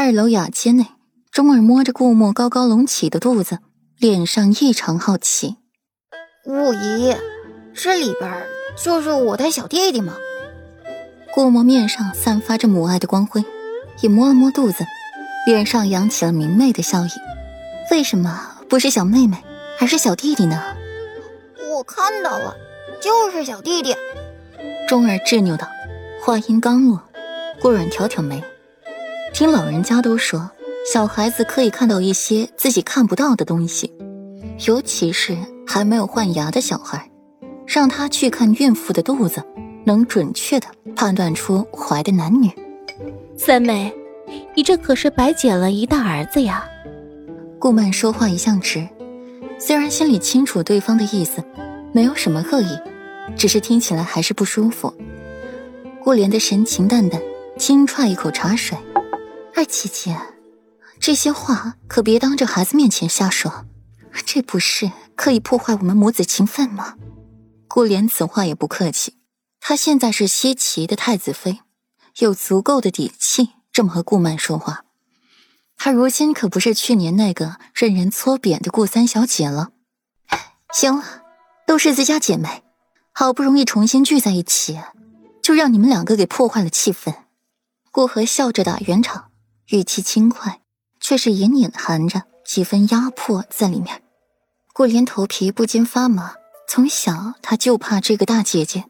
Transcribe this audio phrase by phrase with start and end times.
[0.00, 0.86] 二楼雅间内，
[1.32, 3.58] 钟儿摸着顾墨高高隆起的肚子，
[3.98, 5.56] 脸上异常好奇。
[6.46, 7.16] 五姨，
[7.74, 8.46] 这里边
[8.80, 10.14] 就是我的小弟弟吗？
[11.34, 13.44] 顾墨面上散发着母爱的光辉，
[14.00, 14.86] 也摸了摸肚子，
[15.46, 17.10] 脸上扬起了明媚的笑意。
[17.90, 19.42] 为什么不是小妹妹，
[19.80, 20.62] 而是小弟弟呢？
[21.74, 22.54] 我看到了，
[23.02, 23.96] 就是小弟弟。
[24.88, 25.66] 钟儿执拗道。
[26.22, 27.02] 话音刚落，
[27.60, 28.40] 顾软挑挑眉。
[29.32, 30.50] 听老人家都说，
[30.92, 33.92] 小孩子可以看到一些自己看不到的东西，
[34.66, 37.08] 尤其是还没有换牙的小孩，
[37.66, 39.42] 让他去看孕妇的肚子，
[39.84, 42.50] 能准确的判断出怀的男女。
[43.36, 43.94] 三妹，
[44.56, 46.64] 你这可是白捡了一大儿子呀！
[47.60, 48.88] 顾曼说话一向直，
[49.58, 51.44] 虽然心里清楚对方的意思，
[51.92, 52.78] 没有什么恶意，
[53.36, 54.92] 只是听起来还是不舒服。
[56.02, 57.20] 顾莲的神情淡淡，
[57.56, 58.76] 轻啜一口茶水。
[59.58, 60.16] 二姐姐，
[61.00, 63.66] 这些话可别当着孩子面前瞎说，
[64.24, 66.94] 这不是可以破坏我们母子情分吗？
[67.66, 69.16] 顾莲此话也不客气，
[69.58, 71.58] 她现在是西岐的太子妃，
[72.18, 74.84] 有足够的底气这么和顾曼说话。
[75.76, 79.70] 她如今可不是去年那个任人搓扁的顾三小姐了。
[80.72, 81.22] 行了，
[81.66, 82.62] 都是自家姐妹，
[83.10, 84.78] 好不容易重新聚在一起。
[85.42, 87.12] 就让你们两个给破坏了气氛。
[87.90, 89.27] 顾河笑着打圆场，
[89.70, 90.62] 语气轻快，
[90.98, 94.02] 却是隐隐含着几分压迫在里面。
[94.72, 96.34] 顾莲头皮不禁发麻，
[96.66, 98.86] 从小他就怕这个大姐姐。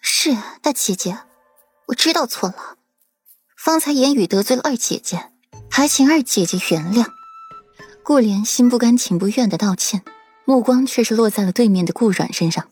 [0.00, 1.18] 是大姐姐，
[1.86, 2.78] 我知道错了，
[3.56, 5.30] 方才言语得罪了二姐姐，
[5.70, 7.06] 还请二姐姐原谅。
[8.02, 10.02] 顾莲心不甘情不愿的道歉，
[10.44, 12.70] 目光却是落在了对面的顾软身上，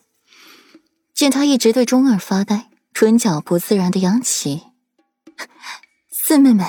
[1.14, 2.70] 见他一直对钟儿发呆。
[2.92, 4.62] 唇角不自然的扬起，
[6.10, 6.64] 四妹妹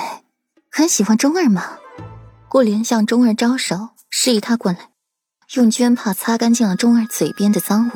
[0.78, 1.76] 很喜欢钟儿吗？
[2.48, 4.90] 顾莲向钟儿招手，示意他过来，
[5.54, 7.92] 用绢帕擦干净了钟儿嘴边的脏物。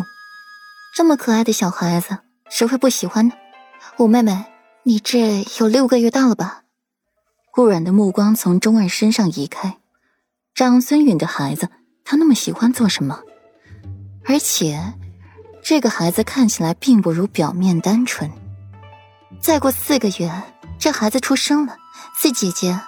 [0.93, 2.19] 这么可爱的小孩子，
[2.51, 3.35] 谁会不喜欢呢？
[3.99, 4.47] 五妹妹，
[4.83, 6.65] 你这有六个月大了吧？
[7.53, 9.79] 顾软的目光从钟儿身上移开，
[10.53, 11.69] 长孙允的孩子，
[12.05, 13.21] 他那么喜欢做什么？
[14.25, 14.95] 而且。
[15.63, 18.29] 这个孩子看起来并不如表面单纯。
[19.41, 20.29] 再过四个月，
[20.81, 21.77] 这孩子出生了，
[22.17, 22.81] 四姐姐，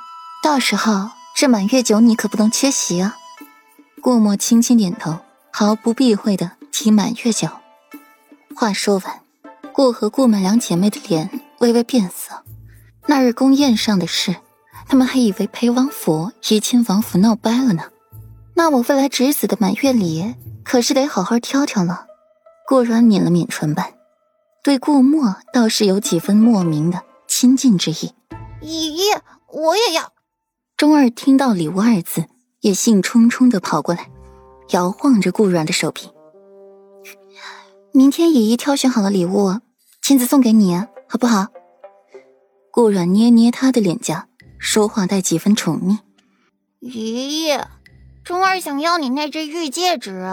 [0.42, 3.16] 到时候这满月酒你可不能缺席啊！
[4.00, 5.18] 顾墨轻轻点头，
[5.50, 7.48] 毫不避讳的提满月酒。
[8.54, 9.20] 话说完，
[9.72, 11.28] 顾和顾满两姐妹的脸
[11.58, 12.44] 微微变色。
[13.06, 14.36] 那日宫宴上的事，
[14.86, 17.84] 他们还以为裴王府怡亲王府闹掰了呢。
[18.54, 22.06] 那我未来侄子的满月礼，可是得好好挑挑了。
[22.66, 23.92] 顾软抿了抿唇瓣，
[24.62, 28.12] 对顾墨倒是有几分莫名的亲近之意。
[28.64, 29.00] 姨姨，
[29.52, 30.14] 我也要。
[30.74, 32.24] 钟儿听到“礼物”二字，
[32.60, 34.08] 也兴冲冲的跑过来，
[34.70, 36.08] 摇晃着顾软的手臂。
[37.92, 39.60] 明天姨姨挑选好了礼物，
[40.00, 40.74] 亲自送给你，
[41.06, 41.48] 好不好？
[42.72, 45.98] 顾软捏捏他的脸颊，说话带几分宠溺。
[46.80, 47.58] 姨姨，
[48.24, 50.26] 钟儿想要你那只玉戒指，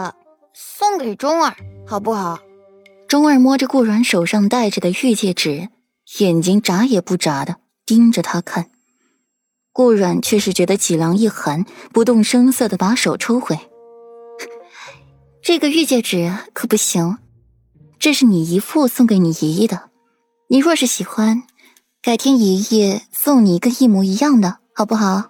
[0.54, 1.54] 送给钟儿。
[1.86, 2.40] 好不好？
[3.06, 5.68] 钟儿摸着顾软手上戴着的玉戒指，
[6.18, 7.56] 眼睛眨也不眨的
[7.92, 8.70] 盯着他看。
[9.70, 13.58] 顾软却是觉得脊梁一寒，不动声色的把手抽回。
[15.44, 17.18] 这个玉戒指可不行，
[17.98, 19.90] 这是你姨父送给你姨姨的。
[20.48, 21.42] 你若是喜欢，
[22.00, 25.28] 改天爷爷送你一个一模一样的，好不好？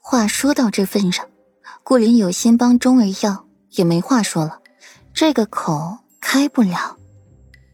[0.00, 1.24] 话说到这份上，
[1.84, 4.60] 顾林有心帮钟儿要，也没话说了。
[5.14, 6.96] 这个口开不了，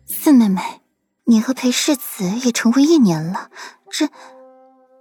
[0.07, 0.61] 四妹妹，
[1.25, 3.51] 你和裴世子也成婚一年了，
[3.93, 4.09] 这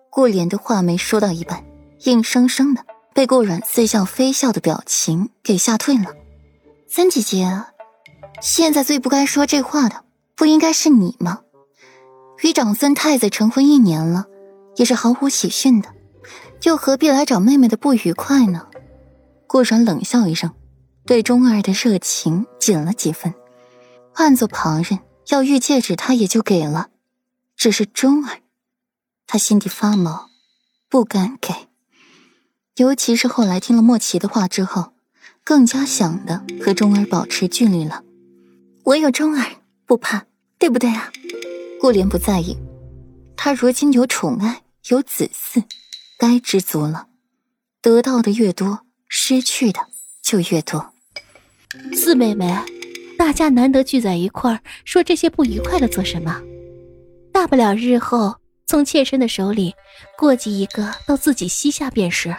[0.09, 1.63] 顾莲的话没说到一半，
[2.03, 6.13] 硬生生的被顾软似笑非笑的表情给吓退了。
[6.89, 7.63] 三姐姐，
[8.41, 10.03] 现在最不该说这话的，
[10.35, 11.39] 不应该是你吗？
[12.43, 14.25] 与长孙太子成婚一年了，
[14.75, 15.87] 也是毫无喜讯的，
[16.63, 18.67] 又何必来找妹妹的不愉快呢？
[19.47, 20.51] 顾软冷笑一声。
[21.05, 23.33] 对钟儿的热情紧了几分，
[24.13, 24.99] 换做旁人
[25.29, 26.89] 要玉戒指，他也就给了。
[27.55, 28.40] 只是钟儿，
[29.31, 30.29] 他心底发毛，
[30.89, 31.53] 不敢给。
[32.75, 34.91] 尤其是后来听了莫奇的话之后，
[35.45, 38.03] 更加想的和钟儿保持距离了。
[38.83, 39.45] 我有钟儿，
[39.85, 40.25] 不怕，
[40.59, 41.09] 对不对啊？
[41.79, 42.57] 顾莲不在意，
[43.37, 45.63] 他如今有宠爱，有子嗣，
[46.19, 47.07] 该知足了。
[47.81, 49.79] 得到的越多，失去的
[50.21, 50.91] 就越多。
[51.95, 52.53] 四妹妹，
[53.17, 56.41] 大家难得聚在一块儿，说这些不愉快的做什么？
[57.31, 58.35] 大不了日后
[58.71, 59.75] 从妾身的手里
[60.17, 62.33] 过继一个到自己膝下便是。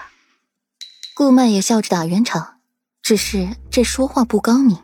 [1.14, 2.58] 顾曼也笑着打圆场，
[3.02, 4.78] 只是这说话不高明。